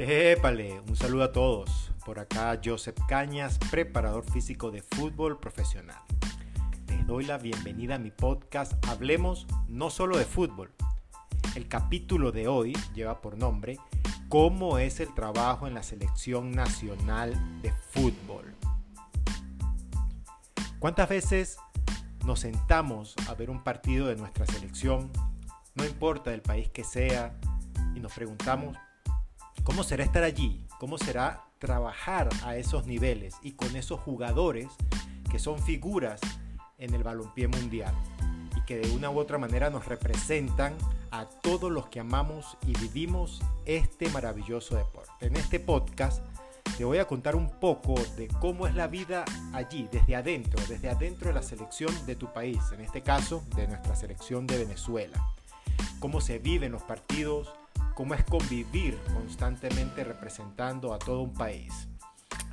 [0.00, 1.90] Épale, un saludo a todos.
[2.04, 5.98] Por acá Joseph Cañas, preparador físico de fútbol profesional.
[6.86, 10.70] Les doy la bienvenida a mi podcast Hablemos no solo de fútbol.
[11.56, 13.76] El capítulo de hoy lleva por nombre
[14.28, 18.54] ¿Cómo es el trabajo en la selección nacional de fútbol?
[20.78, 21.58] ¿Cuántas veces
[22.24, 25.10] nos sentamos a ver un partido de nuestra selección,
[25.74, 27.36] no importa el país que sea,
[27.96, 28.76] y nos preguntamos,
[29.68, 30.64] ¿cómo será estar allí?
[30.80, 34.66] ¿Cómo será trabajar a esos niveles y con esos jugadores
[35.30, 36.22] que son figuras
[36.78, 37.94] en el balompié mundial
[38.56, 40.74] y que de una u otra manera nos representan
[41.10, 45.10] a todos los que amamos y vivimos este maravilloso deporte?
[45.20, 46.24] En este podcast
[46.78, 50.88] te voy a contar un poco de cómo es la vida allí, desde adentro, desde
[50.88, 55.22] adentro de la selección de tu país, en este caso de nuestra selección de Venezuela.
[56.00, 57.52] Cómo se viven los partidos,
[57.98, 61.88] cómo es convivir constantemente representando a todo un país.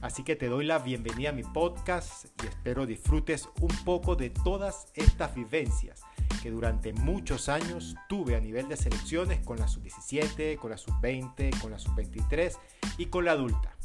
[0.02, 4.32] Así que te doy la bienvenida a mi podcast y espero disfrutes un poco de
[4.32, 6.02] todas estas vivencias
[6.42, 11.62] que durante muchos años tuve a nivel de selecciones con la sub-17, con la sub-20,
[11.62, 12.58] con la sub-23
[12.98, 13.78] y con la adulta.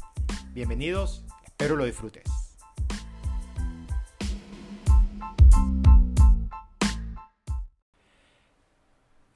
[0.53, 2.40] Bienvenidos, espero lo disfrutes.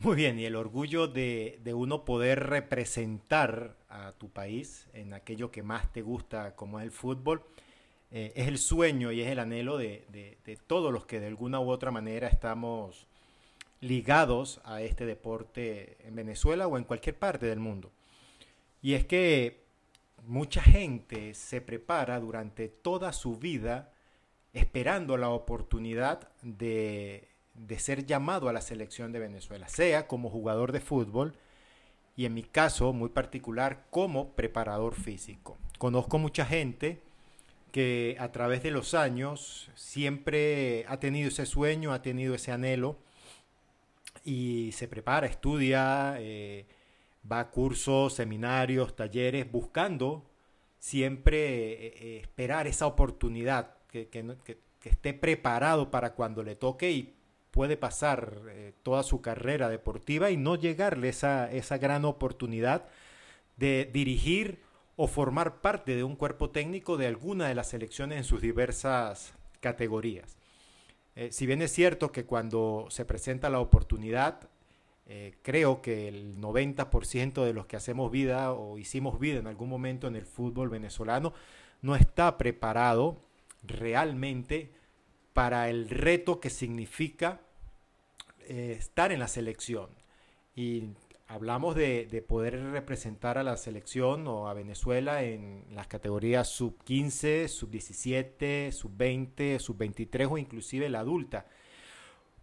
[0.06, 5.64] Muy bien, y el orgullo de, uno poder representar a tu país en aquello que
[5.64, 7.44] más te gusta, como es el fútbol,
[8.12, 11.60] eh, es el sueño y es el anhelo de, de, todos los que de alguna
[11.60, 13.08] u otra manera estamos
[13.82, 17.92] ligados a este deporte en Venezuela o en cualquier parte del mundo.
[18.84, 19.66] Y es que
[20.22, 23.92] mucha gente se prepara durante toda su vida
[24.54, 27.35] esperando la oportunidad de,
[27.78, 31.38] ser llamado a la selección de Venezuela, sea como jugador de fútbol
[32.16, 35.58] y en mi caso muy particular como preparador físico.
[35.78, 37.02] Conozco mucha gente
[37.72, 42.98] que a través de los años siempre ha tenido ese sueño, ha tenido ese anhelo
[44.24, 46.66] y se prepara, estudia, eh,
[47.30, 50.24] va a cursos, seminarios, talleres, buscando
[50.80, 54.08] siempre eh, eh, esperar esa oportunidad, que,
[54.84, 57.16] esté preparado para cuando le toque y
[57.56, 62.86] puede pasar eh, toda su carrera deportiva y no llegarle esa, esa gran oportunidad
[63.58, 64.60] de dirigir
[64.96, 69.34] o formar parte de un cuerpo técnico de alguna de las selecciones en sus diversas
[69.60, 70.38] categorías.
[71.32, 74.50] si bien es cierto que cuando se presenta la oportunidad
[75.08, 79.70] eh, creo que el 90% de los que hacemos vida o hicimos vida en algún
[79.70, 81.34] momento en el fútbol venezolano
[81.84, 83.22] no está preparado
[83.62, 84.72] realmente
[85.34, 87.42] para el reto que significa
[88.48, 89.90] eh, estar en la selección.
[90.56, 90.90] Y
[91.28, 96.84] hablamos de, de, poder representar a la selección o a Venezuela en las categorías sub
[96.84, 101.48] 15, sub 17, sub 20, sub 23 o inclusive la adulta.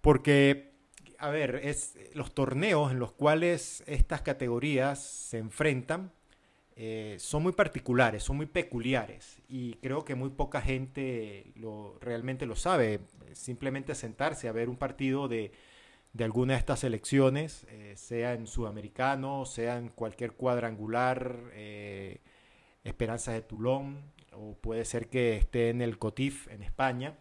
[0.00, 0.72] Porque
[1.18, 6.10] a ver, es los torneos en los cuales estas categorías se enfrentan
[6.74, 12.46] eh, son muy particulares, son muy peculiares y creo que muy poca gente lo, realmente
[12.46, 13.00] lo sabe.
[13.34, 15.52] Simplemente sentarse a ver un partido de,
[16.20, 22.20] alguna de estas selecciones, eh, sea en sudamericano, sea en cualquier cuadrangular, eh,
[22.84, 24.02] Esperanza de Toulon,
[24.32, 27.16] o puede ser que esté en el COTIF en España.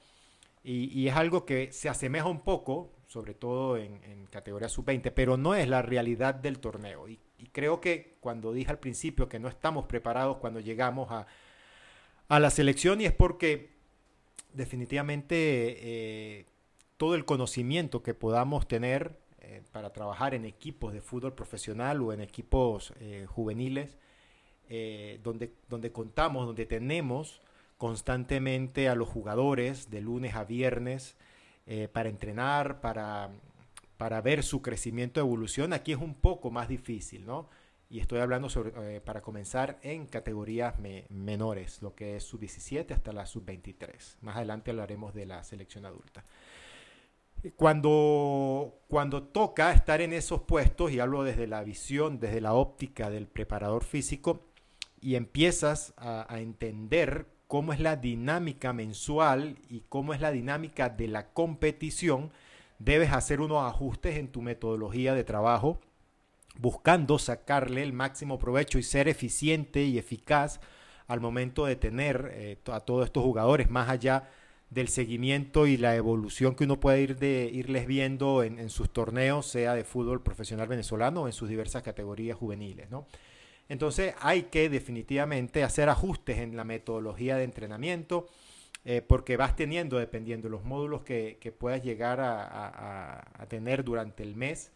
[0.63, 5.53] y es algo que se asemeja un poco, sobre todo en, categoría sub-20, pero no
[5.53, 7.09] es la realidad del torneo.
[7.09, 7.19] Y,
[7.51, 11.27] creo que cuando dije al principio que no estamos preparados cuando llegamos a,
[12.39, 13.71] la selección y es porque
[14.53, 16.45] definitivamente eh,
[17.01, 22.13] todo el conocimiento que podamos tener eh, para trabajar en equipos de fútbol profesional o
[22.13, 23.97] en equipos eh, juveniles,
[25.21, 27.41] donde, donde contamos, donde tenemos
[27.77, 31.17] constantemente a los jugadores de lunes a viernes,
[31.67, 33.29] eh, para entrenar, para,
[33.97, 37.49] para ver su crecimiento, evolución, aquí es un poco más difícil, ¿no?
[37.89, 38.47] Y estoy hablando
[38.81, 40.75] eh, para comenzar en categorías
[41.09, 44.17] menores, lo que es sub-17 hasta la sub-23.
[44.21, 46.23] Más adelante hablaremos de la selección adulta.
[47.55, 53.09] Cuando, cuando toca estar en esos puestos, y hablo desde la visión, desde la óptica
[53.09, 54.45] del preparador físico,
[55.01, 61.07] y empiezas a, entender cómo es la dinámica mensual y cómo es la dinámica de
[61.07, 62.31] la competición,
[62.77, 65.79] debes hacer unos ajustes en tu metodología de trabajo,
[66.59, 70.61] buscando sacarle el máximo provecho y ser eficiente y eficaz
[71.07, 74.29] al momento de tener eh, a todos estos jugadores, más allá
[74.71, 79.45] del seguimiento y la evolución que uno puede ir de, irles viendo en, sus torneos,
[79.45, 82.87] sea de fútbol profesional venezolano o en sus diversas categorías juveniles.
[83.67, 88.27] Entonces hay que definitivamente hacer ajustes en la metodología de entrenamiento
[88.85, 94.37] eh, porque vas teniendo, dependiendo de los módulos que, puedas llegar a, tener durante el
[94.37, 94.71] mes,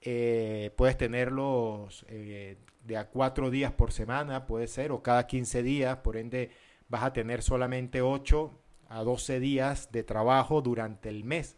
[0.00, 5.62] eh, puedes tenerlos eh, de a cuatro días por semana, puede ser, o cada 15
[5.62, 6.50] días, por ende
[6.88, 11.56] vas a tener solamente 8 a 12 días de trabajo durante el mes,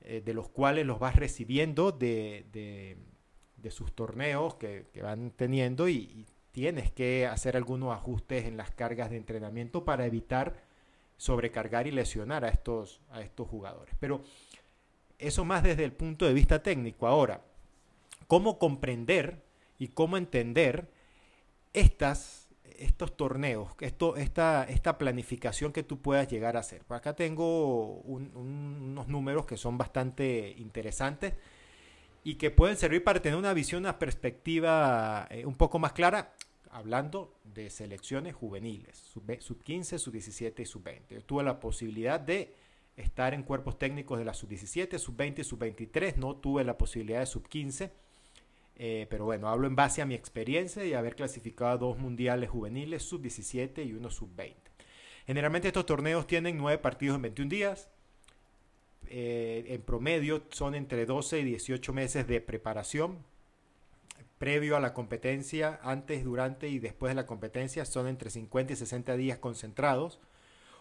[0.00, 2.44] de los cuales los vas recibiendo de,
[3.56, 9.10] de, sus torneos que, van teniendo y tienes que hacer algunos ajustes en las cargas
[9.10, 10.54] de entrenamiento para evitar
[11.16, 13.94] sobrecargar y lesionar a estos, a estos jugadores.
[13.98, 14.22] Pero
[15.18, 17.08] eso más desde el punto de vista técnico.
[17.08, 17.42] Ahora,
[18.28, 19.42] ¿cómo comprender
[19.78, 20.88] y cómo entender
[21.72, 22.43] estas,
[22.78, 26.82] estos torneos, esto, esta, esta planificación que tú puedas llegar a hacer?
[26.88, 31.34] acá tengo unos números que son bastante interesantes
[32.22, 36.32] y que pueden servir para tener una visión, una perspectiva eh, un poco más clara
[36.70, 39.24] hablando de selecciones juveniles, sub,
[39.62, 41.20] 15, sub 17 y sub 20.
[41.20, 42.52] tuve la posibilidad de
[42.96, 46.16] estar en cuerpos técnicos de la sub 17, sub 20 y sub 23.
[46.16, 47.92] No tuve la posibilidad de sub 15.
[48.76, 53.02] Eh, pero bueno, hablo en base a mi experiencia y haber clasificado dos mundiales juveniles,
[53.02, 54.58] sub 17 y uno sub 20.
[55.26, 57.88] Generalmente estos torneos tienen nueve partidos en 21 días.
[59.06, 63.18] Eh, en promedio son entre 12 y 18 meses de preparación
[64.38, 68.76] previo a la competencia, antes, durante y después de la competencia son entre 50 y
[68.76, 70.20] 60 días concentrados,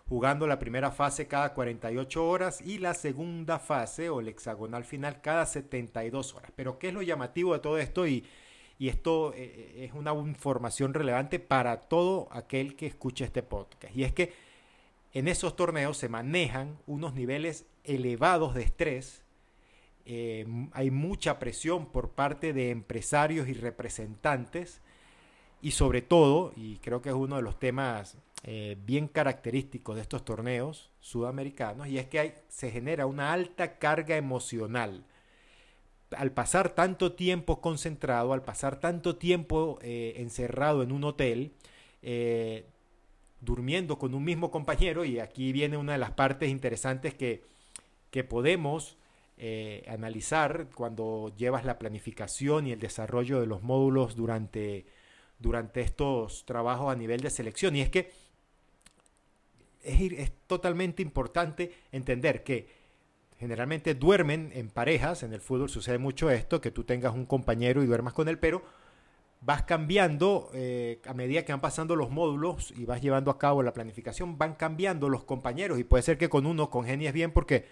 [0.07, 5.21] jugando la primera fase cada 48 horas y la segunda fase o el hexagonal final
[5.21, 6.51] cada 72 horas.
[6.55, 8.05] Pero ¿qué es lo llamativo de todo esto?
[8.05, 8.25] Y,
[8.77, 13.95] y esto eh, eh, es una información relevante para todo aquel que escuche este podcast.
[13.95, 14.33] Y es que
[15.13, 19.23] en esos torneos se manejan unos niveles elevados de estrés
[20.05, 24.81] eh, hay mucha presión por parte de empresarios y representantes
[25.61, 30.01] y sobre todo, y creo que es uno de los temas eh, bien característicos de
[30.01, 35.05] estos torneos sudamericanos, y es que se genera una alta carga emocional.
[36.11, 41.53] Al pasar tanto tiempo concentrado, al pasar tanto tiempo eh, encerrado en un hotel,
[43.39, 47.43] durmiendo con un mismo compañero, y aquí viene una de las partes interesantes que,
[48.11, 48.97] que podemos
[49.37, 54.85] eh, analizar cuando llevas la planificación y el desarrollo de los módulos durante,
[55.39, 57.75] durante estos trabajos a nivel de selección.
[57.75, 58.11] Y es que
[59.83, 62.67] es, es totalmente importante entender que
[63.37, 67.83] generalmente duermen en parejas, en el fútbol sucede mucho esto, que tú tengas un compañero
[67.83, 68.63] y duermas con él, pero
[69.45, 73.61] vas cambiando eh, a medida que van pasando los módulos y vas llevando a cabo
[73.61, 75.79] la planificación, van cambiando los compañeros.
[75.79, 77.65] Y puede ser que con uno congenies bien porque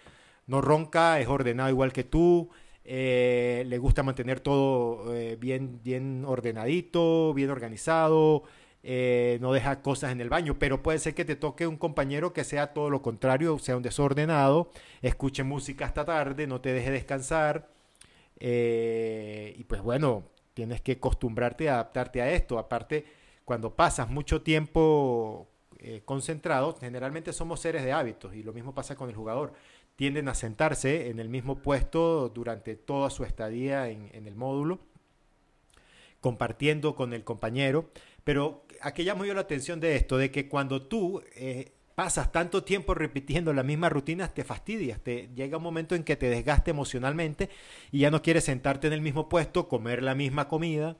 [0.47, 2.49] no ronca, es ordenado igual que tú,
[2.83, 8.43] eh, le gusta mantener todo eh, bien, bien ordenadito, bien organizado,
[8.83, 12.33] eh, no deja cosas en el baño, pero puede ser que te toque un compañero
[12.33, 16.91] que sea todo lo contrario, sea un desordenado, escuche música hasta tarde, no te deje
[16.91, 17.69] descansar,
[18.39, 20.23] y pues bueno,
[20.53, 23.05] tienes que acostumbrarte a adaptarte a esto, aparte
[23.45, 25.47] cuando pasas mucho tiempo
[26.05, 29.53] concentrado, generalmente somos seres de hábitos y lo mismo pasa con el jugador
[30.01, 34.79] tienden a sentarse en el mismo puesto durante toda su estadía en, el módulo,
[36.21, 37.91] compartiendo con el compañero.
[38.23, 42.63] Pero aquí llamo yo la atención de esto, de que cuando tú eh, pasas tanto
[42.63, 46.71] tiempo repitiendo la misma rutina, te fastidias, te llega un momento en que te desgaste
[46.71, 47.49] emocionalmente
[47.91, 50.97] y ya no quieres sentarte en el mismo puesto, comer la misma comida,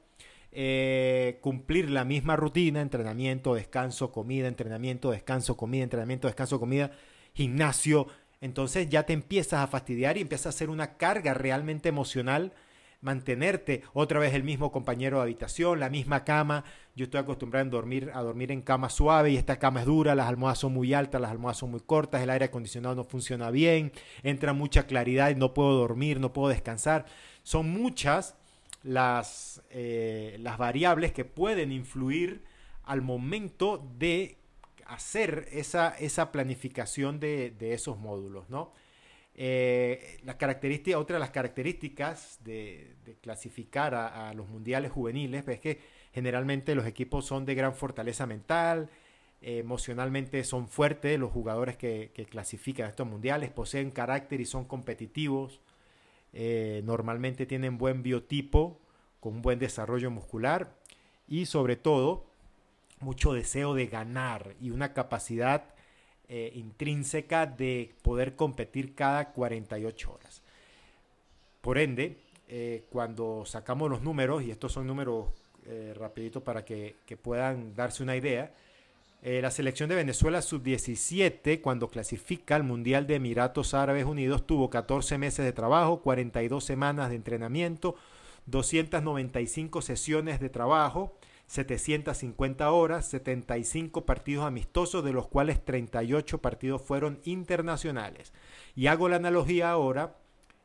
[0.51, 6.91] eh, cumplir la misma rutina, entrenamiento, descanso, comida, entrenamiento, descanso, comida, entrenamiento, descanso, comida,
[7.33, 8.07] gimnasio,
[8.41, 12.53] entonces ya te empiezas a fastidiar y empieza a ser una carga realmente emocional
[13.01, 16.63] mantenerte otra vez el mismo compañero de habitación, la misma cama.
[16.95, 20.13] Yo estoy acostumbrado a dormir, a dormir en cama suave y esta cama es dura,
[20.13, 23.49] las almohadas son muy altas, las almohadas son muy cortas, el aire acondicionado no funciona
[23.49, 23.93] bien,
[24.23, 27.05] entra mucha claridad y no puedo dormir, no puedo descansar.
[27.43, 28.35] Son muchas
[28.83, 32.43] las, eh, las variables que pueden influir
[32.83, 34.37] al momento de
[34.85, 38.73] hacer esa, esa planificación de, esos módulos, ¿no?
[39.33, 45.79] Eh, la característica, otra de las características de, clasificar a, los mundiales juveniles es que
[46.13, 48.89] generalmente los equipos son de gran fortaleza mental,
[49.41, 55.61] emocionalmente son fuertes los jugadores que, clasifican a estos mundiales, poseen carácter y son competitivos,
[56.33, 58.79] eh, normalmente tienen buen biotipo,
[59.19, 60.73] con un buen desarrollo muscular
[61.27, 62.25] y sobre todo
[62.99, 65.73] mucho deseo de ganar y una capacidad
[66.27, 70.41] eh, intrínseca de poder competir cada 48 horas.
[71.61, 75.27] Por ende, eh, cuando sacamos los números, y estos son números
[75.65, 78.53] eh, rapidito para que, puedan darse una idea.
[79.21, 84.69] Eh, la selección de Venezuela sub-17, cuando clasifica al Mundial de Emiratos Árabes Unidos, tuvo
[84.69, 87.95] 14 meses de trabajo, 42 semanas de entrenamiento,
[88.47, 91.15] 295 sesiones de trabajo,
[91.45, 98.33] 750 horas, 75 partidos amistosos, de los cuales 38 partidos fueron internacionales.
[98.73, 100.15] Y hago la analogía ahora,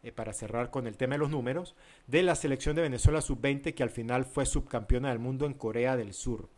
[0.06, 1.74] eh, para cerrar con el tema de los números,
[2.06, 5.96] de la selección de Venezuela sub-20 que al final fue subcampeona del mundo en Corea
[5.96, 6.48] del Sur.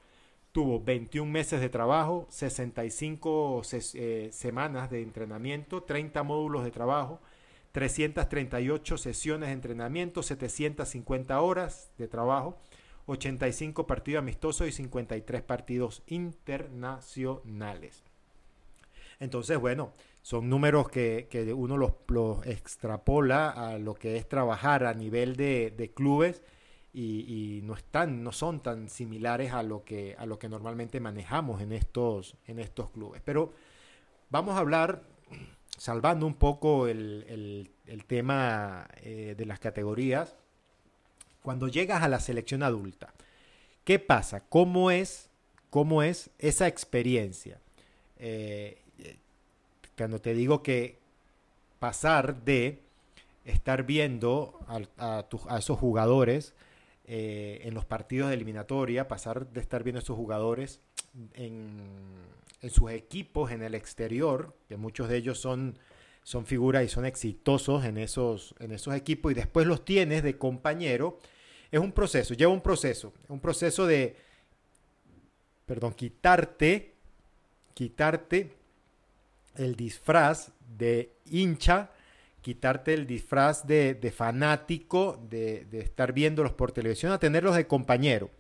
[0.53, 3.63] Tuvo 21 meses de trabajo, 65
[3.95, 7.23] eh, semanas de entrenamiento, 30 módulos de trabajo,
[7.73, 12.59] 338 sesiones de entrenamiento, 750 horas de trabajo,
[13.07, 18.05] 85 partidos amistosos y 53 partidos internacionales.
[19.21, 19.95] Entonces, bueno,
[20.29, 26.43] son números que, uno los, extrapola a lo que es trabajar a nivel de, clubes
[26.93, 31.63] y, no, están, no son tan similares a lo que, a lo que normalmente manejamos
[31.63, 33.23] en estos, en estos clubes.
[33.25, 33.55] Pero
[34.29, 35.03] vamos a hablar,
[35.79, 37.71] salvando un poco el,
[38.07, 40.37] tema eh, de las categorías,
[41.41, 43.15] cuando llegas a la selección adulta,
[43.83, 44.41] ¿qué pasa?
[44.41, 45.31] ¿Cómo es,
[45.71, 47.63] cómo es esa experiencia?
[48.19, 48.83] Eh,
[49.99, 50.97] cuando te digo que
[51.81, 52.79] pasar de
[53.45, 55.27] estar viendo a,
[55.59, 56.55] esos jugadores
[57.07, 60.81] eh, en los partidos de eliminatoria, pasar de estar viendo a esos jugadores
[61.35, 61.79] en,
[62.71, 65.79] sus equipos en el exterior, que muchos de ellos son,
[66.23, 70.39] son figuras y son exitosos en esos, en esos equipos, y después los tienes de
[70.39, 71.19] compañero,
[71.71, 74.17] es un proceso, lleva un proceso, un proceso de,
[75.67, 76.95] perdón, quitarte,
[77.75, 78.58] quitarte
[79.59, 81.91] el disfraz de hincha,
[82.41, 88.31] quitarte el disfraz de, fanático, de, estar viéndolos por televisión, a tenerlos de compañero.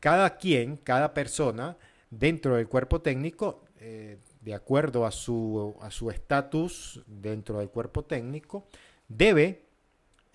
[0.00, 1.76] Cada quien, cada persona
[2.10, 8.66] dentro del cuerpo técnico, eh, de acuerdo a su estatus dentro del cuerpo técnico,
[9.08, 9.66] debe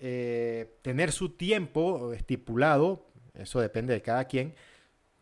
[0.04, 4.52] eh, tener su tiempo estipulado, eso depende de cada quien,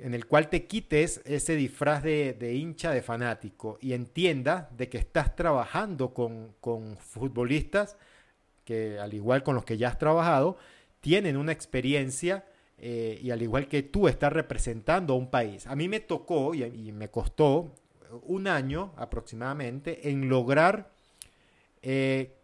[0.03, 4.99] en el cual te quites ese disfraz de, hincha, de fanático, y entienda de que
[4.99, 7.97] estás trabajando con, futbolistas
[8.65, 10.57] que, al igual con los que ya has trabajado,
[11.01, 12.45] tienen una experiencia
[12.79, 15.67] eh, y al igual que tú estás representando a un país.
[15.67, 17.75] A mí me tocó y, me costó
[18.23, 20.91] un año aproximadamente en lograr
[21.83, 22.35] eh,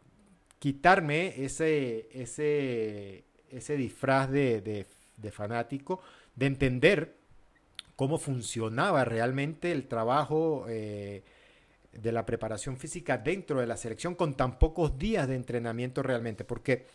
[0.58, 4.86] quitarme ese, ese, ese disfraz de,
[5.30, 6.00] fanático,
[6.34, 7.15] de entender
[7.96, 11.24] cómo funcionaba realmente el trabajo eh,
[11.92, 16.44] de la preparación física dentro de la selección con tan pocos días de entrenamiento realmente,
[16.44, 16.86] porque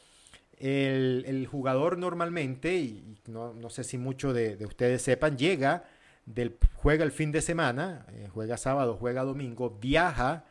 [0.60, 5.86] el, jugador normalmente, y no, sé si muchos de, ustedes sepan, llega,
[6.75, 10.46] juega el fin de semana, eh, juega sábado, juega domingo, viaja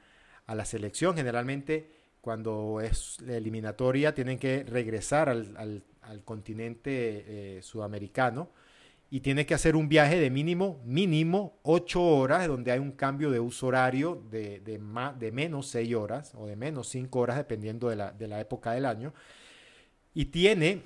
[0.47, 5.85] a la selección, generalmente cuando es la eliminatoria tienen que regresar al,
[6.25, 8.51] continente eh, sudamericano
[9.13, 13.33] y tiene que hacer un viaje de mínimo, mínimo 8 horas, donde hay un cambio
[13.33, 14.81] de uso horario de, de,
[15.19, 18.71] de menos 6 horas o de menos 5 horas, dependiendo de la, de la época
[18.71, 19.13] del año.
[20.15, 20.83] Y tiene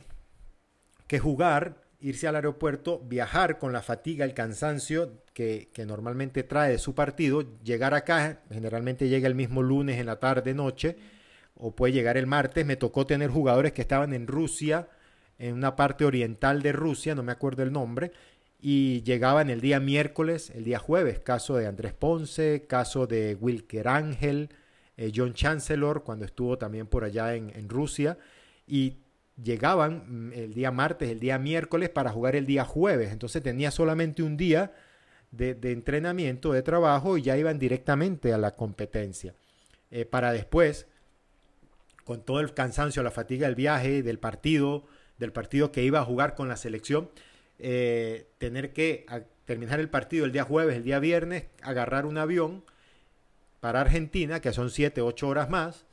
[1.06, 6.72] que jugar, irse al aeropuerto, viajar con la fatiga, el cansancio que, que, normalmente trae
[6.72, 10.96] de su partido, llegar acá, generalmente llega el mismo lunes en la tarde, noche,
[11.56, 12.64] o puede llegar el martes.
[12.64, 14.88] Me tocó tener jugadores que estaban en Rusia,
[15.38, 18.12] en una parte oriental de Rusia, no me acuerdo el nombre,
[18.60, 21.18] y llegaban el día miércoles, el día jueves.
[21.18, 24.48] Caso de Andrés Ponce, caso de Wilker Ángel,
[24.96, 28.16] eh, John Chancellor, cuando estuvo también por allá en, Rusia,
[28.66, 28.98] y
[29.42, 33.12] llegaban mm, el día martes, el día miércoles para jugar el día jueves.
[33.12, 34.72] Entonces tenía solamente un día
[35.30, 39.34] de, entrenamiento, de trabajo, y ya iban directamente a la competencia.
[39.90, 40.86] Eh, para después
[42.04, 44.84] con todo el cansancio, la fatiga del viaje, del partido,
[45.18, 47.10] del partido que iba a jugar con la selección,
[47.58, 49.06] eh, tener que
[49.44, 52.64] terminar el partido el día jueves, el día viernes, agarrar un avión
[53.60, 55.86] para Argentina, que son 7, 8 horas más,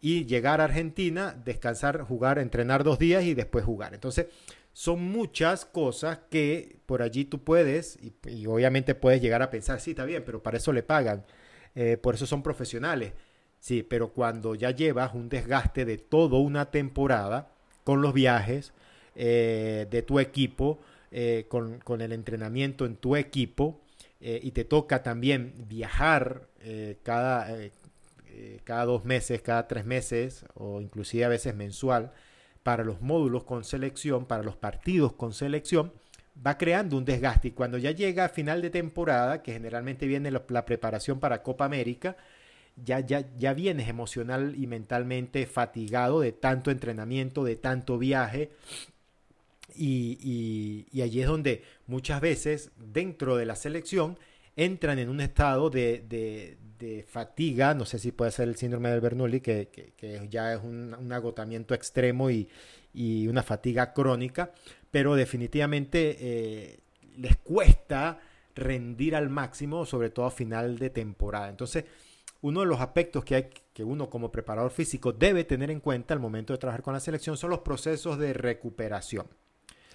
[0.00, 3.94] y llegar a Argentina, descansar, jugar, entrenar dos días y después jugar.
[3.94, 4.26] Entonces,
[4.72, 9.90] son muchas cosas que por allí tú puedes, y, obviamente puedes llegar a pensar, sí,
[9.90, 11.24] está bien, pero para eso le pagan,
[11.74, 13.12] eh, por eso son profesionales.
[13.58, 17.55] Sí, pero cuando ya llevas un desgaste de toda una temporada
[17.86, 18.72] con los viajes
[19.14, 20.80] eh, de tu equipo,
[21.12, 23.80] eh, con, el entrenamiento en tu equipo,
[24.20, 26.48] eh, y te toca también viajar
[27.04, 27.46] cada,
[28.64, 32.10] cada dos meses, cada tres meses, o inclusive a veces mensual,
[32.64, 35.92] para los módulos con selección, para los partidos con selección,
[36.44, 37.48] va creando un desgaste.
[37.48, 41.66] Y cuando ya llega a final de temporada, que generalmente viene la preparación para Copa
[41.66, 42.16] América,
[42.84, 48.50] ya, ya, ya vienes emocional y mentalmente fatigado de tanto entrenamiento, de tanto viaje.
[49.74, 54.18] Y, y, allí es donde muchas veces dentro de la selección
[54.54, 56.56] entran en un estado de, de,
[57.08, 61.10] fatiga, no sé si puede ser el síndrome del Bernoulli, que, que, ya es un,
[61.12, 62.48] agotamiento extremo y,
[62.94, 64.52] y, una fatiga crónica,
[64.90, 66.78] pero definitivamente eh,
[67.18, 68.20] les cuesta
[68.54, 71.48] rendir al máximo, sobre todo a final de temporada.
[71.48, 71.84] Entonces,
[72.46, 76.14] uno de los aspectos que, hay, que uno como preparador físico debe tener en cuenta
[76.14, 79.26] al momento de trabajar con la selección son los procesos de recuperación.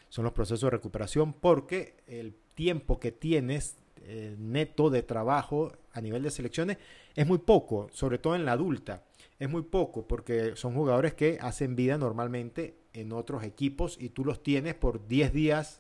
[0.09, 6.01] Son los procesos de recuperación porque el tiempo que tienes eh, neto de trabajo a
[6.01, 6.77] nivel de selecciones
[7.15, 9.05] es muy poco, sobre todo en la adulta.
[9.39, 14.25] Es muy poco porque son jugadores que hacen vida normalmente en otros equipos y tú
[14.25, 15.79] los tienes por 10 días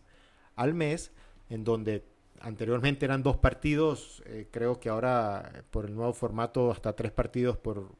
[0.55, 1.11] al mes
[1.49, 2.05] en donde
[2.41, 7.57] anteriormente eran dos partidos, eh, creo que ahora por el nuevo formato hasta tres partidos
[7.57, 7.91] por,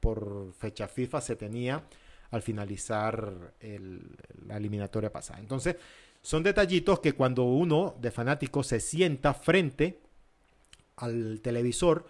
[0.00, 1.82] por fecha FIFA se tenía
[2.30, 3.54] al finalizar
[4.46, 5.38] la eliminatoria pasada.
[5.40, 5.76] Entonces,
[6.20, 10.00] son detallitos que cuando uno de fanático se sienta frente
[10.96, 12.06] al televisor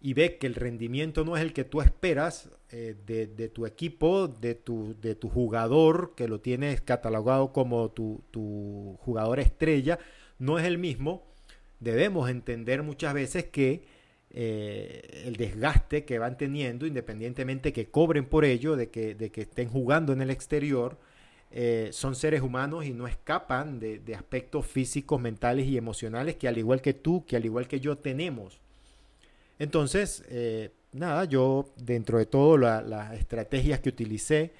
[0.00, 4.28] y ve que el rendimiento no es el que tú esperas eh, de, tu equipo,
[4.28, 9.98] de tu, de tu jugador, que lo tienes catalogado como tu, tu jugador estrella,
[10.38, 11.24] no es el mismo,
[11.80, 13.82] debemos entender muchas veces que
[14.30, 19.42] eh, el desgaste que van teniendo, independientemente que cobren por ello, de que, de que
[19.42, 20.98] estén jugando en el exterior,
[21.50, 26.58] eh, son seres humanos y no escapan de, aspectos físicos, mentales y emocionales que al
[26.58, 28.60] igual que tú, que al igual que yo tenemos.
[29.58, 34.52] Entonces, eh, nada, yo dentro de todo las estrategias que utilicé,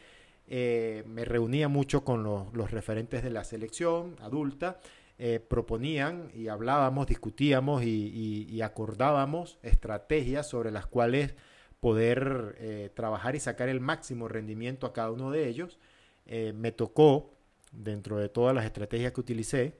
[0.50, 4.80] me reunía mucho con los referentes de la selección adulta
[5.20, 11.34] eh, proponían y hablábamos, discutíamos y, acordábamos estrategias sobre las cuales
[11.80, 15.80] poder eh, trabajar y sacar el máximo rendimiento a cada uno de ellos.
[16.26, 17.34] Eh, me tocó,
[17.72, 19.74] dentro de todas las estrategias que utilicé,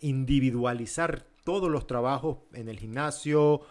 [0.00, 3.62] individualizar todos los trabajos en el gimnasio,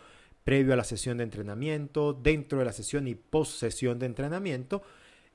[0.43, 4.83] previo a la sesión de entrenamiento, dentro de la sesión y post sesión de entrenamiento,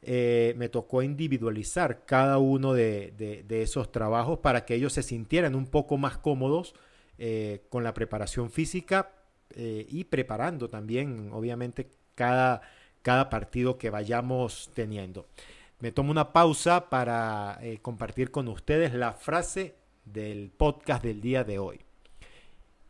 [0.03, 5.67] eh, me tocó individualizar cada uno de, esos trabajos para que ellos se sintieran un
[5.67, 6.75] poco más cómodos
[7.19, 9.11] eh, con la preparación física
[9.51, 12.63] eh, y preparando también, obviamente, cada,
[13.03, 15.27] cada partido que vayamos teniendo.
[15.81, 21.59] Me tomo una pausa para compartir con ustedes la frase del podcast del día de
[21.59, 21.81] hoy.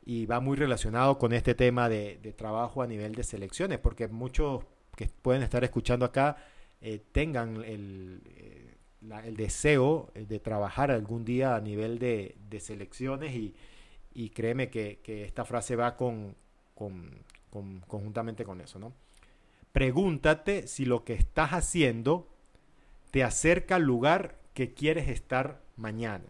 [0.05, 4.09] Y va muy relacionado con este tema de, de trabajo a nivel de selecciones, porque
[4.09, 4.64] muchos
[4.97, 6.38] que pueden estar escuchando acá
[6.81, 8.75] eh, tengan el, eh,
[9.25, 13.55] el, deseo de trabajar algún día a nivel de, de selecciones y,
[14.14, 16.35] y, créeme que, que, esta frase va con,
[16.75, 17.11] con,
[17.51, 18.93] con, conjuntamente con eso, ¿no?
[19.73, 22.29] Pregúntate si lo que estás haciendo
[23.11, 26.25] te acerca al lugar que quieres estar mañana.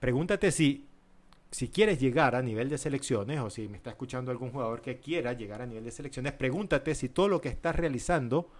[0.00, 0.86] Pregúntate si,
[1.50, 4.98] si quieres llegar a nivel de selecciones o si me está escuchando algún jugador que
[4.98, 8.50] quiera llegar a nivel de selecciones, pregúntate si todo lo que estás realizando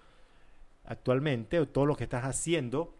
[0.86, 2.94] actualmente todo lo que estás haciendo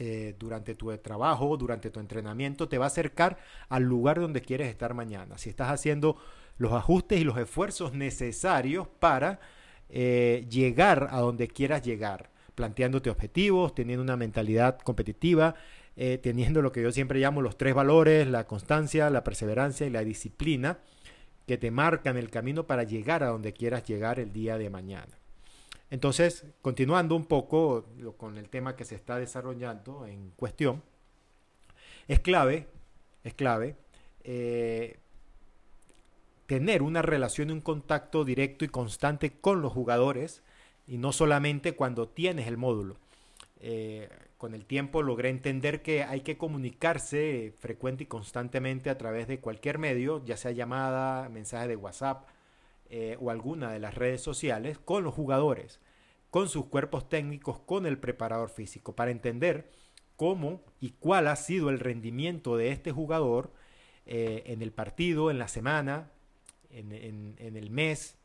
[0.00, 4.68] eh, durante tu trabajo, durante tu entrenamiento, te va a acercar al lugar donde quieres
[4.68, 5.38] estar mañana.
[5.38, 6.16] Si estás haciendo
[6.56, 9.40] los ajustes y los esfuerzos necesarios para
[9.88, 15.54] eh, llegar a donde quieras llegar, planteándote objetivos, teniendo una mentalidad competitiva,
[15.96, 19.90] eh, teniendo lo que yo siempre llamo los tres valores, la constancia, la perseverancia y
[19.90, 20.78] la disciplina,
[21.46, 25.17] que te marcan el camino para llegar a donde quieras llegar el día de mañana.
[25.90, 30.82] Entonces, continuando un poco con el tema que se está desarrollando en cuestión,
[32.08, 32.66] es clave,
[33.24, 33.76] es clave
[34.24, 34.98] eh,
[36.46, 40.42] tener una relación y un contacto directo y constante con los jugadores
[40.86, 42.96] y no solamente cuando tienes el módulo.
[43.60, 49.28] Eh, con el tiempo logré entender que hay que comunicarse frecuente y constantemente a través
[49.28, 52.26] de cualquier medio, ya sea llamada, mensaje de WhatsApp,
[52.90, 55.80] eh, o alguna de las redes sociales con los jugadores,
[56.30, 59.70] con sus cuerpos técnicos, con el preparador físico, para entender
[60.16, 63.52] cómo y cuál ha sido el rendimiento de este jugador
[64.06, 66.10] eh, en el partido, en la semana,
[66.70, 68.16] en, el mes,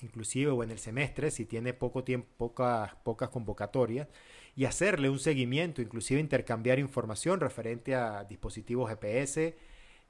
[0.00, 4.08] inclusive o en el semestre, si tiene poco tiempo, pocas, pocas convocatorias,
[4.54, 9.54] y hacerle un seguimiento, inclusive intercambiar información referente a dispositivos GPS,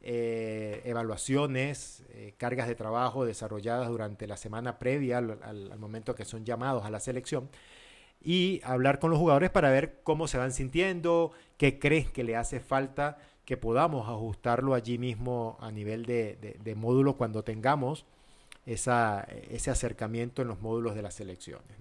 [0.01, 6.45] eh, evaluaciones, eh, cargas de trabajo desarrolladas durante la semana previa al, momento que son
[6.45, 7.49] llamados a la selección
[8.23, 12.37] y hablar con los jugadores para ver cómo se van sintiendo, qué crees que le
[12.37, 18.05] hace falta, que podamos ajustarlo allí mismo a nivel de, de, módulo cuando tengamos
[18.67, 21.77] ese acercamiento en los módulos de las selecciones.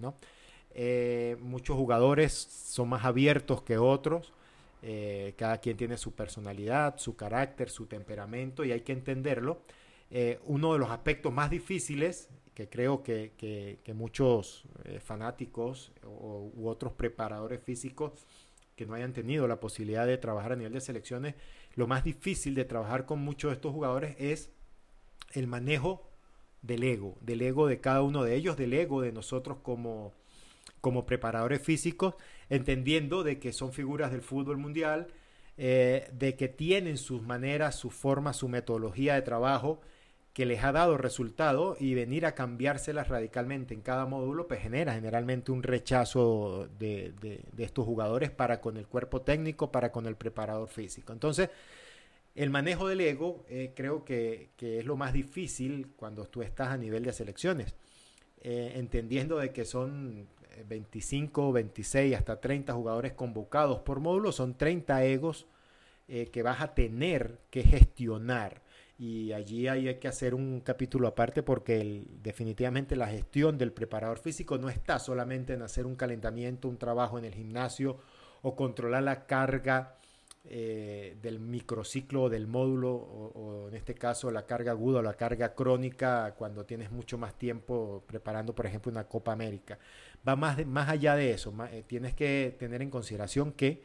[0.78, 4.32] Eh, muchos jugadores son más abiertos que otros,
[4.88, 9.62] eh, cada quien tiene su personalidad, su carácter, su temperamento y hay que entenderlo.
[10.12, 16.68] Eh, uno de los aspectos más difíciles que creo que, muchos eh, fanáticos o, u
[16.68, 18.12] otros preparadores físicos
[18.76, 21.34] que no hayan tenido la posibilidad de trabajar a nivel de selecciones,
[21.74, 24.52] lo más difícil de trabajar con muchos de estos jugadores es
[25.32, 26.08] el manejo
[26.62, 30.12] del ego, del ego de cada uno de ellos, del ego de nosotros como,
[30.80, 32.14] como preparadores físicos,
[32.48, 35.08] entendiendo de que son figuras del fútbol mundial,
[35.58, 39.80] eh, de que tienen sus maneras, su forma, su metodología de trabajo,
[40.36, 44.92] que les ha dado resultado y venir a cambiárselas radicalmente en cada módulo, pues genera
[44.92, 47.14] generalmente un rechazo de,
[47.56, 51.14] estos jugadores para con el cuerpo técnico, para con el preparador físico.
[51.14, 51.48] Entonces,
[52.34, 56.76] el manejo del ego eh, creo que, es lo más difícil cuando tú estás a
[56.76, 57.74] nivel de selecciones,
[58.42, 60.28] eh, entendiendo de que son
[60.66, 65.46] 25, 26, hasta 30 jugadores convocados por módulo, son 30 egos
[66.08, 68.62] eh, que vas a tener que gestionar
[68.98, 74.56] y allí hay que hacer un capítulo aparte porque definitivamente la gestión del preparador físico
[74.56, 77.98] no está solamente en hacer un calentamiento, un trabajo en el gimnasio
[78.42, 79.96] o controlar la carga
[80.48, 85.54] eh, del microciclo del módulo o, en este caso la carga aguda o la carga
[85.54, 89.78] crónica cuando tienes mucho más tiempo preparando por ejemplo una Copa América.
[90.26, 93.82] Va más, más allá de eso, eh, tienes que tener en consideración que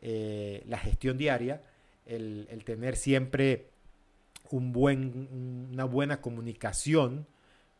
[0.00, 1.62] eh, la gestión diaria,
[2.06, 3.66] el, tener siempre
[4.50, 7.26] un buen, una buena comunicación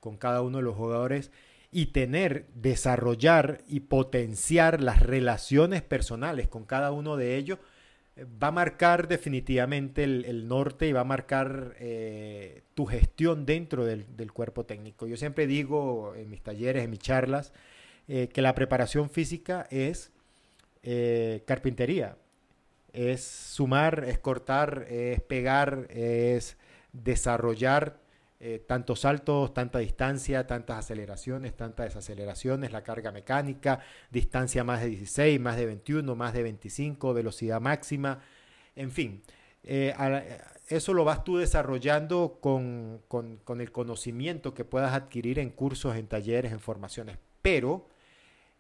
[0.01, 1.31] con cada uno de los jugadores
[1.71, 7.59] y tener, desarrollar y potenciar las relaciones personales con cada uno de ellos,
[8.17, 11.77] eh, va a marcar definitivamente el, norte y va a marcar
[12.75, 15.07] tu gestión dentro del, cuerpo técnico.
[15.07, 17.53] Yo siempre digo en mis talleres, en mis charlas,
[18.09, 20.13] eh, que la preparación física es
[21.45, 22.17] carpintería,
[22.95, 26.57] es sumar, es cortar, es pegar, es
[26.93, 28.01] desarrollar
[28.43, 34.89] eh, tantos saltos, tanta distancia, tantas aceleraciones, tantas desaceleraciones, la carga mecánica, distancia más de
[34.89, 38.23] 16, más de 21, más de 25, velocidad máxima,
[38.77, 39.23] en fin.
[39.63, 39.95] Eh,
[40.69, 43.03] eso lo vas tú desarrollando con,
[43.61, 47.19] el conocimiento que puedas adquirir en cursos, en talleres, en formaciones.
[47.43, 47.90] Pero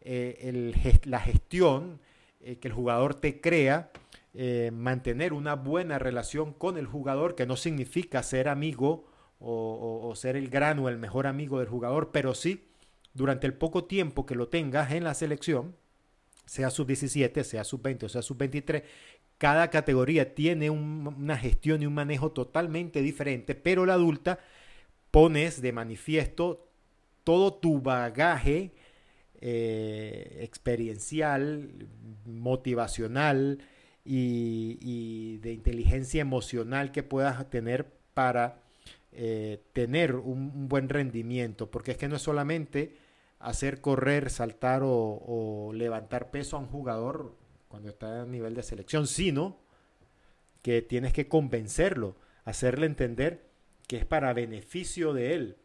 [0.02, 0.72] eh,
[1.04, 2.00] la gestión
[2.40, 3.90] que el jugador te crea,
[4.32, 9.08] eh, mantener una buena relación con el jugador, que no significa ser amigo
[9.40, 12.68] o, ser el gran o el mejor amigo del jugador, pero sí
[13.12, 15.74] durante el poco tiempo que lo tengas en la selección,
[16.46, 18.84] sea sub-17, sea sub-20 o sea sub-23,
[19.38, 24.38] cada categoría tiene una gestión y un manejo totalmente diferente, pero la adulta
[25.10, 26.68] pones de manifiesto
[27.24, 28.72] todo tu bagaje
[29.40, 31.88] eh, experiencial,
[32.26, 33.59] motivacional,
[34.05, 38.62] y, de inteligencia emocional que puedas tener para
[39.12, 42.96] eh, tener un, buen rendimiento, porque es que no es solamente
[43.38, 47.37] hacer correr, saltar o, levantar peso a un jugador
[47.68, 49.59] cuando está a nivel de selección, sino
[50.62, 53.48] que tienes que convencerlo, hacerle entender
[53.87, 55.57] que es para beneficio de él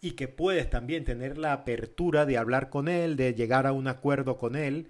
[0.00, 3.88] y que puedes también tener la apertura de hablar con él, de llegar a un
[3.88, 4.88] acuerdo con él,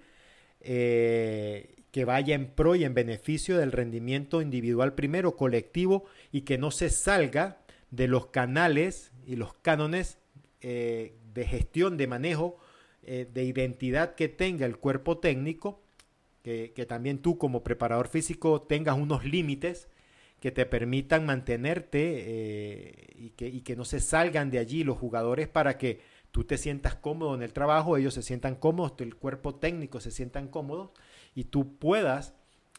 [0.61, 6.57] eh, que vaya en pro y en beneficio del rendimiento individual primero, colectivo, y que
[6.57, 7.59] no se salga
[7.91, 10.17] de los canales y los cánones
[10.61, 12.59] eh, de gestión, de manejo,
[13.03, 15.81] eh, de identidad que tenga el cuerpo técnico,
[16.43, 19.89] que, también tú como preparador físico tengas unos límites
[20.39, 24.97] que te permitan mantenerte eh, y, que, y que no se salgan de allí los
[24.97, 25.99] jugadores para que
[26.31, 30.11] tú te sientas cómodo en el trabajo, ellos se sientan cómodos, el cuerpo técnico se
[30.11, 30.91] sientan cómodos
[31.33, 32.33] y tú puedas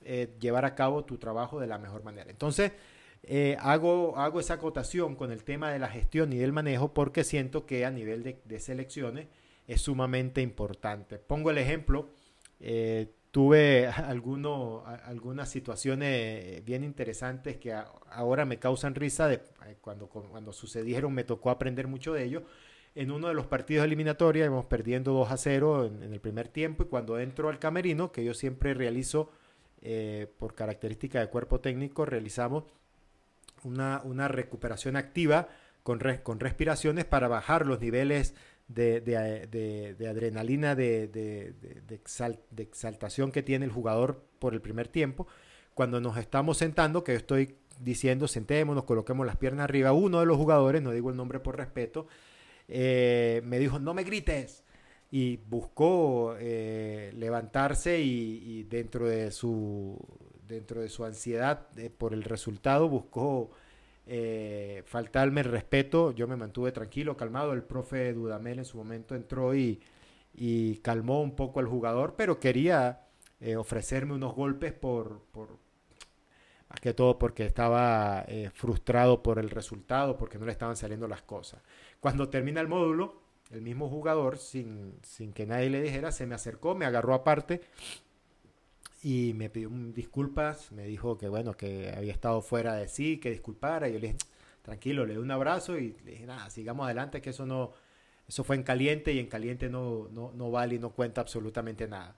[0.05, 2.31] eh, llevar a cabo tu trabajo de la mejor manera.
[2.31, 2.73] Entonces,
[3.25, 7.25] eh, hago, hago esa acotación con el tema de la gestión y del manejo porque
[7.25, 9.27] siento que a nivel de, selecciones
[9.67, 11.19] es sumamente importante.
[11.19, 12.11] Pongo el ejemplo,
[13.39, 17.73] tuve alguno, algunas situaciones bien interesantes que
[18.11, 19.41] ahora me causan risa, de,
[19.81, 22.43] cuando, cuando sucedieron me tocó aprender mucho de ello.
[22.97, 26.83] En uno de los partidos eliminatorios, íbamos perdiendo 2 a 0 en, el primer tiempo
[26.83, 29.31] y cuando entro al camerino, que yo siempre realizo
[29.83, 32.65] eh, por característica de cuerpo técnico, realizamos
[33.63, 35.47] una, una recuperación activa
[35.85, 38.35] con, con respiraciones para bajar los niveles
[38.69, 41.55] de, adrenalina, de,
[42.59, 45.27] exaltación que tiene el jugador por el primer tiempo.
[45.75, 50.27] Cuando nos estamos sentando, que yo estoy diciendo sentémonos, coloquemos las piernas arriba, uno de
[50.27, 52.07] los jugadores, no digo el nombre por respeto,
[52.69, 54.65] eh, me dijo, no me grites.
[55.11, 59.99] Y buscó eh, levantarse y, dentro, de su,
[60.47, 63.51] dentro de su ansiedad eh, por el resultado buscó
[64.11, 67.53] eh, faltarme el respeto, yo me mantuve tranquilo, calmado.
[67.53, 69.81] El profe Dudamel en su momento entró y,
[70.83, 73.07] calmó un poco al jugador, pero quería
[73.41, 75.21] eh, ofrecerme unos golpes por,
[76.69, 81.07] más que todo porque estaba eh, frustrado por el resultado, porque no le estaban saliendo
[81.07, 81.61] las cosas.
[82.01, 86.35] Cuando termina el módulo, el mismo jugador, sin, sin que nadie le dijera, se me
[86.35, 87.61] acercó, me agarró aparte
[89.03, 93.31] y me pidió disculpas, me dijo que bueno, que había estado fuera de sí, que
[93.31, 94.19] disculpara, y yo le dije,
[94.63, 97.73] tranquilo, le di un abrazo y le dije, nada, sigamos adelante, que eso no,
[98.27, 101.89] eso fue en caliente y en caliente no, no, no vale y no cuenta absolutamente
[101.89, 102.17] nada.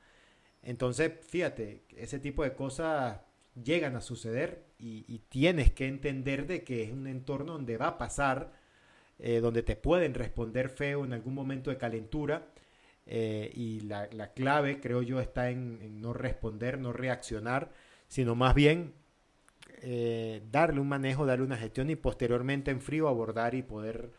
[0.62, 3.20] Entonces, fíjate, ese tipo de cosas
[3.62, 7.98] llegan a suceder y, tienes que entender de que es un entorno donde va a
[7.98, 8.52] pasar,
[9.18, 12.48] eh, donde te pueden responder feo en algún momento de calentura
[13.06, 17.72] eh, y la, clave, creo yo, está en, no responder, no reaccionar,
[18.06, 18.94] sino más bien
[19.82, 24.12] eh, darle un manejo, darle una gestión y posteriormente en frío abordar y poder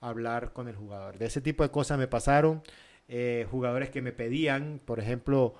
[0.00, 1.18] hablar con el jugador.
[1.18, 2.62] De ese tipo de cosas me pasaron.
[3.08, 5.54] Eh, jugadores que me pedían, por ejemplo,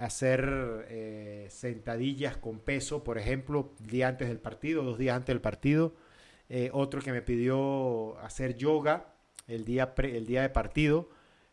[0.00, 5.94] hacer sentadillas con peso, por ejemplo, día antes del partido, dos días antes del partido.
[6.72, 9.14] otro que me pidió hacer yoga
[9.46, 11.10] el día, el día de partido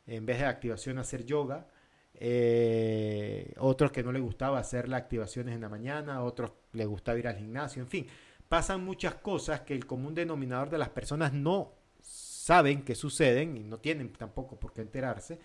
[0.07, 1.67] en vez de activación hacer yoga.
[2.15, 7.17] Eh, otros que no les gustaba hacer las activaciones en la mañana, otros les gustaba
[7.17, 8.07] ir al gimnasio, en fin,
[8.47, 13.63] pasan muchas cosas que el común denominador de las personas no saben que suceden y
[13.63, 15.39] no tienen tampoco por qué enterarse,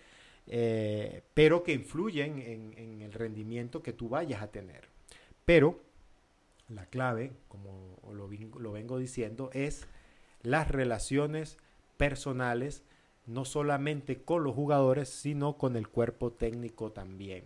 [0.45, 4.89] eh, pero que influyen en, el rendimiento que tú vayas a tener.
[5.45, 5.81] Pero
[6.67, 9.87] la clave, como lo, lo vengo diciendo, es
[10.43, 11.57] las relaciones
[11.97, 12.83] personales
[13.29, 17.43] no solamente con los jugadores, sino con el cuerpo técnico también.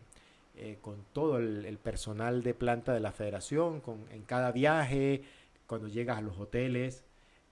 [0.55, 5.23] Eh, con todo el, personal de planta de la federación, con, en cada viaje,
[5.67, 7.03] cuando llegas a los hoteles,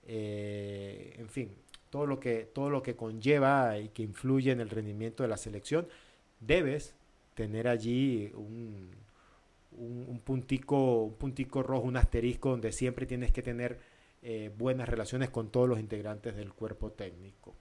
[0.06, 1.50] eh, en fin,
[1.90, 5.36] todo lo, que, todo lo que conlleva y que influye en el rendimiento de la
[5.36, 5.88] selección,
[6.40, 6.94] debes
[7.34, 8.90] tener allí un,
[9.78, 13.80] un, puntico, un puntico rojo, un asterisco donde siempre tienes que tener
[14.22, 17.54] eh, buenas relaciones con todos los integrantes del cuerpo técnico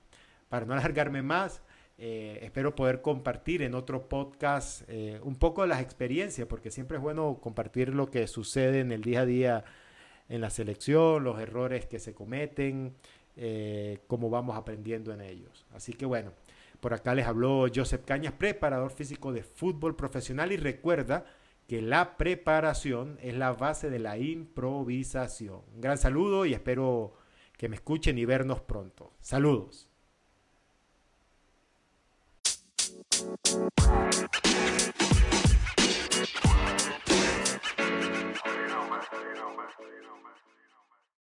[0.51, 1.61] para no alargarme más,
[1.97, 6.97] eh, espero poder compartir en otro podcast eh, un poco de las experiencias, porque siempre
[6.97, 9.63] es bueno compartir lo que sucede en el día a día
[10.27, 12.95] en la selección, los errores que se cometen,
[13.37, 15.65] eh, cómo vamos aprendiendo en ellos.
[15.73, 16.33] Así que bueno,
[16.81, 21.25] por acá les habló Joseph Cañas, preparador físico de fútbol profesional y recuerda
[21.65, 25.61] que la preparación es la base de la improvisación.
[25.75, 27.13] Un gran saludo y espero
[27.57, 29.13] que me escuchen y vernos pronto.
[29.21, 29.90] Saludos.
[33.21, 34.40] Thank you.